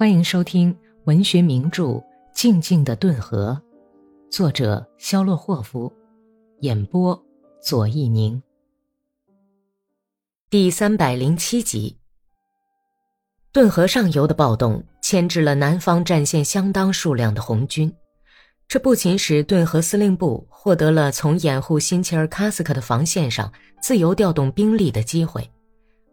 [0.00, 0.74] 欢迎收听
[1.04, 1.84] 文学名著
[2.32, 3.60] 《静静的顿河》，
[4.34, 5.92] 作者肖洛霍夫，
[6.60, 7.22] 演播
[7.60, 8.42] 左一宁。
[10.48, 11.98] 第三百零七集。
[13.52, 17.94] 顿河上游的暴动牵制了南方战线相当数量的红军，
[18.66, 25.46] 这不仅使顿河司令部获得了从掩护新切尔卡斯克的防线上自由调动兵力的机会，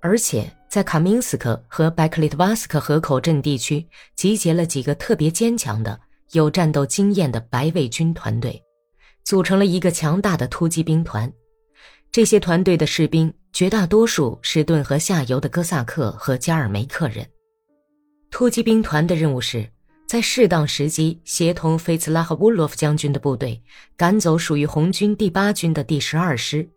[0.00, 0.52] 而且。
[0.68, 5.98] 在卡明斯克和白克利特瓦斯克河口镇地区，集结了几个特别坚强的、
[6.32, 8.62] 有战斗经验的白卫军团队，
[9.24, 11.32] 组成了一个强大的突击兵团。
[12.12, 17.26] 这些团队的士兵绝大多数是顿河下游的哥萨克和加尔梅克人。
[18.30, 19.66] 突击兵团的任务是
[20.06, 23.62] 在适当时机协同菲茨拉和乌洛夫将军的部队，
[23.96, 26.68] 赶走属于红军第八军的第十二师。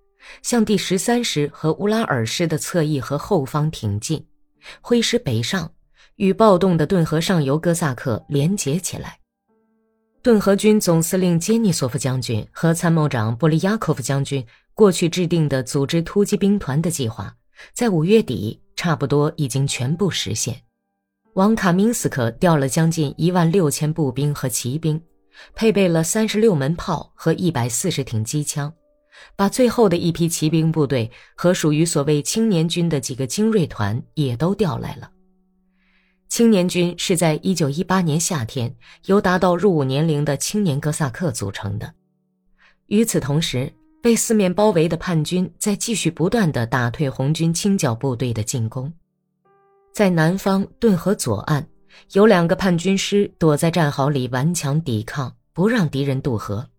[0.42, 4.26] 向第十三师和乌拉尔师的侧翼和后方挺进，
[4.82, 5.72] 挥师北上，
[6.16, 9.18] 与暴动的顿河上游哥萨克连结起来。
[10.22, 17.34] 顿河军总司令杰尼索夫将军和参谋长波利亚科夫将军过去制定的组织突击兵团的计划，
[17.74, 20.62] 在五月底差不多已经全部实现。
[21.36, 25.02] 往卡明斯克调了将近一万六千步兵和骑兵，
[25.56, 28.74] 配备了三十六门炮和一百四十挺机枪。
[29.36, 35.10] 把最后的一批骑兵部队和属于所谓青年军的几个精锐团也都调来了。
[36.28, 41.92] 青年军是在一九一八年夏天由达到入伍年龄的青年哥萨克组成的。
[42.88, 48.92] 与此同时，被四面包围的叛军在继续不断地打退红军清剿部队的进攻。
[49.92, 51.68] 在南方顿河左岸，
[52.14, 56.70] 有两个叛军师躲在战壕里顽强抵抗，不让敌人渡河。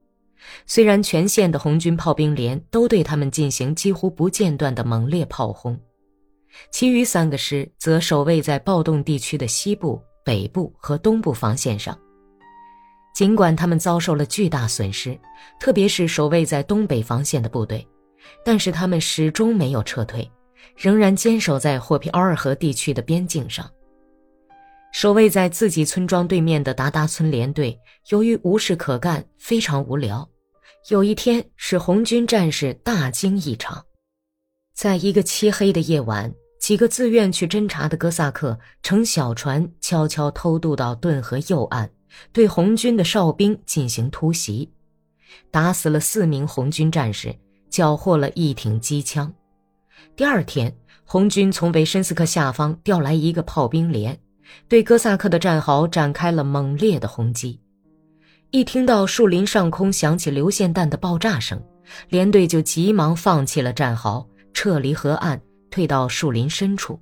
[0.66, 5.78] 虽然全县的红军炮兵连都对他们进行几乎不间断的猛烈炮轰，
[6.70, 11.96] 其余三个师则守卫在暴动地区的西部、北部和东部防线上。
[13.14, 15.18] 尽管他们遭受了巨大损失，
[15.58, 17.86] 特别是守卫在东北防线的部队，
[18.44, 20.30] 但是他们始终没有撤退，
[20.76, 23.68] 仍然坚守在霍皮奥尔河地区的边境上。
[24.92, 27.78] 守卫在自己村庄对面的达达村连队，
[28.08, 30.28] 由于无事可干，非常无聊。
[30.88, 33.84] 有一天，使红军战士大惊一场。
[34.72, 41.88] 在一个漆黑的夜晚，几个自愿去侦察的哥萨克乘小船悄悄偷渡到顿河右岸，
[42.32, 44.72] 对红军的哨兵进行突袭，
[45.50, 47.36] 打死了四名红军战士，
[47.68, 49.32] 缴获了一挺机枪。
[50.16, 50.74] 第二天，
[51.04, 54.18] 红军从维申斯克下方调来一个炮兵连，
[54.66, 57.60] 对哥萨克的战壕展开了猛烈的轰击。
[58.52, 61.62] 一听到树林上空响起流线弹的爆炸声，
[62.08, 65.40] 连队就急忙放弃了战壕，撤离河岸，
[65.70, 67.00] 退到树林深处。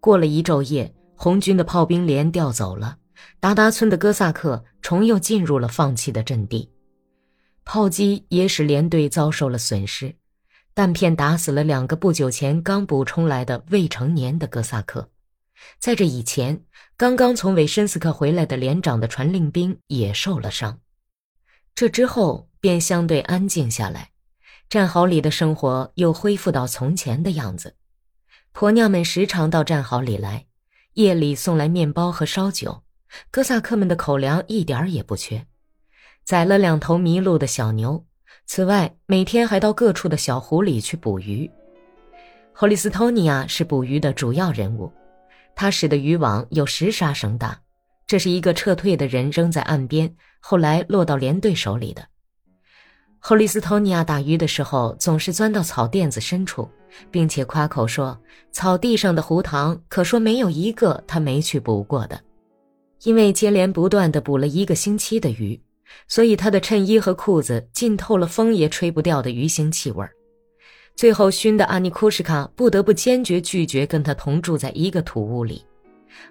[0.00, 2.96] 过了一昼夜，红军的炮兵连调走了，
[3.38, 6.72] 达达村的哥萨克重又进入了放弃的阵地。
[7.64, 10.12] 炮击也使连队遭受了损失，
[10.74, 15.08] 弹片打死了两个不久前刚补充来的未成年的哥萨克。
[15.78, 16.60] 在这以前，
[16.98, 20.80] 刚刚从韦申斯克回来的连长的传令兵也受了伤。
[21.74, 24.12] 这之后便相对安静下来，
[24.70, 27.74] 战壕里的生活又恢复到从前的样子。
[28.52, 30.46] 婆娘们时常到战壕里来，
[30.94, 32.82] 夜里送来面包和烧酒。
[33.30, 35.46] 哥萨克们的口粮一点儿也不缺，
[36.24, 38.06] 宰了两头迷路的小牛。
[38.46, 41.50] 此外，每天还到各处的小湖里去捕鱼。
[42.54, 44.90] 霍利斯托尼亚是捕鱼的主要人物。
[45.56, 47.58] 他使的渔网有十杀绳大，
[48.06, 52.06] 这是一个撤退的人扔在岸边，后来落到连队手里的。
[53.18, 56.68] 霍利斯托尼亚打鱼的时候，总是钻到草垫子深处，
[57.10, 58.20] 并且夸口说
[58.52, 62.20] ：“草地上的湖塘，可说没有一个他没去捕过的。”
[63.04, 65.58] 因为接连不断地捕了一个星期的鱼，
[66.06, 70.12] 所以他的衬衣和裤子浸透了风也吹不掉的鱼腥气味儿。
[70.96, 75.62] 最后熏的阿尼库什卡不得不坚决拒绝跟他同住在一个土屋里。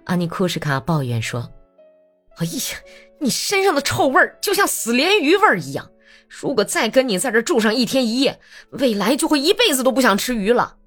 [0.06, 1.48] 阿尼库什卡抱怨说
[2.38, 2.52] ：“哎呀，
[3.20, 5.88] 你身上的臭味儿就像死鲢鱼味儿一样。
[6.28, 8.40] 如果再跟你在这住上一天一夜，
[8.72, 10.78] 未来就会一辈子都不想吃鱼了。”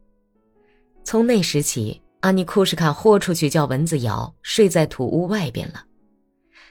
[1.04, 5.84] 从那时起，阿尼库什卡豁出去叫蚊子咬，睡在土屋外边了。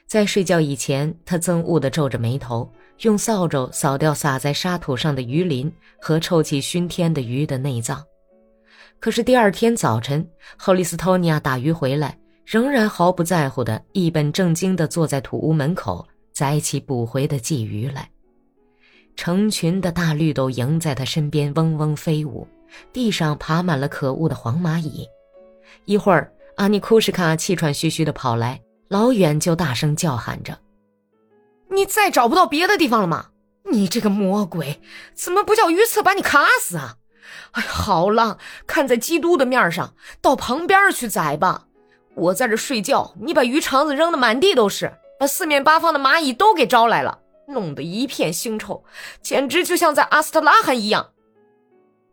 [0.06, 2.70] 在睡觉以前，他憎恶地皱着眉头。
[3.02, 5.72] 用扫帚扫掉撒在沙土上的鱼鳞
[6.02, 8.04] 和臭气熏天的鱼的内脏，
[9.00, 10.28] 可是第二天早晨，
[10.58, 18.10] 霍利斯托尼亚打鱼回来，仍然毫不在乎的一本正经地坐在土屋门口宰起捕回的鲫鱼来。
[19.16, 22.48] 成群的大绿豆蝇在他身边嗡嗡飞舞，
[22.94, 25.08] 地上爬满了可恶的黄蚂蚁。
[25.86, 30.58] 一会儿，阿尼库什卡气喘吁吁的跑来，老远就大声叫喊着
[31.70, 33.28] ：“你再找不到别的地方了吗？
[33.72, 34.82] 你这个魔鬼，
[35.14, 36.96] 怎么不叫鱼刺把你卡死啊？
[37.52, 41.66] 哎，好了，看在基督的面上，到旁边去宰吧。
[42.16, 48.84] 我在这睡觉，你把鱼肠子扔得满地都是，把四面八方的蚂蚁都给招来了，弄得一片腥臭，
[49.22, 51.12] 简直就像在阿斯特拉罕一样。”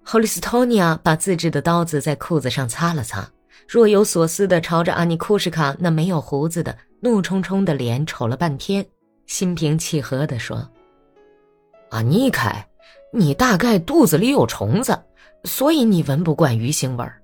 [0.04, 3.30] 霍利斯托尼亚把自制的刀子在裤子上擦了擦。
[3.66, 8.84] 若有所思地朝着阿尼库什卡那没有胡子的怒冲冲的脸瞅了半天，
[9.26, 10.68] 心平气和地说
[11.90, 12.68] ：“阿尼凯，
[13.12, 15.02] 你大概肚子里有虫子，
[15.44, 17.20] 所以你闻不惯鱼腥味儿。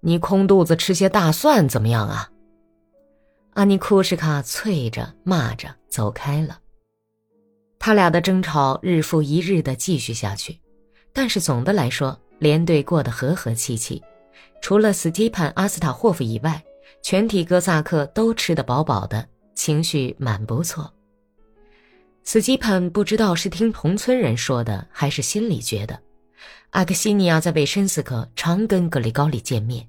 [0.00, 2.30] 你空肚子吃些大蒜怎么样啊？”
[3.54, 6.58] 阿尼库什卡啐着骂着走开了。
[7.78, 10.60] 他俩的争吵日复一日地继续下去，
[11.12, 14.02] 但是总的来说，连队过得和和气气。
[14.60, 16.62] 除了斯基潘·阿斯塔霍夫以外，
[17.02, 20.92] 全体哥萨克都吃得饱饱的，情绪蛮不错。
[22.28, 25.98] 斯基潘不知道是听同村人说的，还是心里觉得，
[26.72, 29.88] 阿克西尼亚在维申斯克常跟格里高里见面，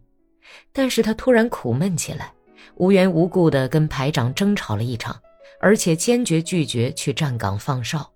[0.71, 2.31] 但是他突然苦闷起来，
[2.75, 5.19] 无缘无故地跟排长争吵了一场，
[5.59, 8.09] 而且坚决拒绝去站岗放哨。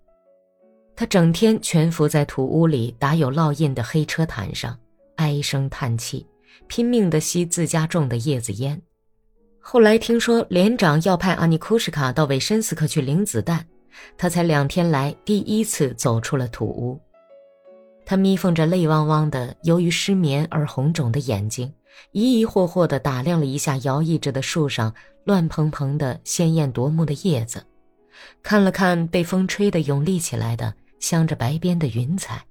[0.96, 4.74] 他整天蜷伏在土屋里打有烙印的黑车毯上，
[5.16, 6.26] 唉声叹气。
[6.66, 8.80] 拼命地吸自家种的叶子烟。
[9.60, 13.66] 后来听说连长要派阿尼库什卡到维申斯克去领子弹，
[14.16, 17.00] 他才两天来第一次走出了土屋。
[18.06, 21.72] 他眯缝着泪汪汪的、由于失眠而红肿的眼睛，
[22.12, 24.94] 疑疑惑惑地打量了一下摇曳着的树上
[25.24, 27.64] 乱蓬蓬的、鲜艳夺目的叶子，
[28.42, 32.44] 看了看被风吹得涌立起来的镶着白边的云彩，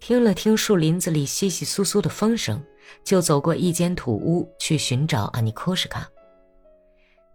[0.00, 2.62] 听了听树林子里窸窸窣窣的风声。
[3.02, 6.06] 就走过一间土屋去寻找阿尼库什卡。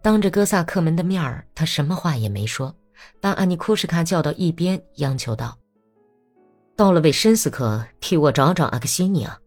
[0.00, 2.72] 当着哥萨克们的面儿，他什么话也没说，
[3.20, 5.58] 把阿尼库什卡叫到一边，央求道
[6.76, 9.38] ：“到了维申斯克，替我找找阿克西尼亚，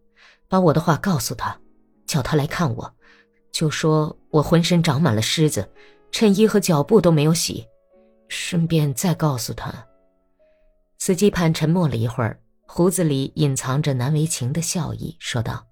[0.48, 1.58] 把我的话告诉他，
[2.06, 2.94] 叫他来看我，
[3.52, 5.68] 就说我浑身长满了虱子，
[6.12, 7.66] 衬衣和脚布都没有洗，
[8.28, 9.72] 顺便再告诉他。”
[10.98, 15.66] 司机潘沉默了一会儿，胡子里隐藏着难为情的笑意，说道。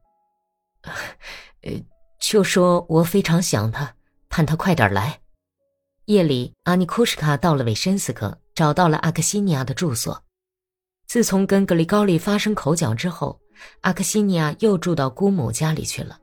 [1.63, 1.73] 呃，
[2.21, 3.95] 就说我非常想他，
[4.29, 5.22] 盼他快点来。
[6.07, 10.23] 夜里，阿尼库什卡到了韦申斯克，找到了阿克西尼亚的住所。
[11.07, 13.41] 自从跟格里高利发生口角之后，
[13.83, 16.19] 阿克西尼亚又住到姑母家里去了。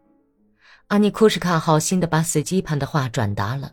[0.87, 3.71] 阿尼库什卡好心的把斯基潘的话转达了，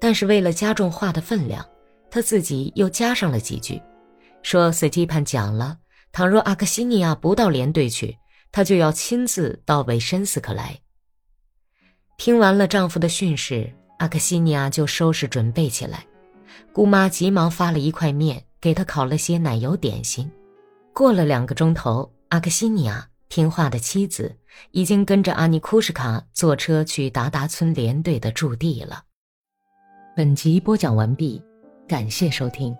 [0.00, 1.64] 但是为了加重话的分量，
[2.10, 3.80] 他自己又加上了几句，
[4.42, 5.78] 说斯基潘讲了，
[6.10, 8.16] 倘若阿克西尼亚不到连队去。
[8.52, 10.80] 她就要亲自到维申斯克来。
[12.16, 16.04] 听完了丈夫的训示，阿克西尼亚就收拾准备起来。
[16.72, 20.30] 姑妈急忙发了一块面，给他烤了些奶油点心。
[20.92, 24.36] 过了两个钟头，阿克西尼亚听话的妻子
[24.70, 29.02] 已经跟着阿尼库什卡坐车去达达村连队的驻地了。
[30.14, 31.42] 本集播讲完毕，
[31.88, 32.76] 感谢收听。